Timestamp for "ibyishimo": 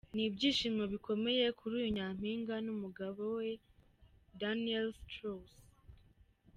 0.27-0.83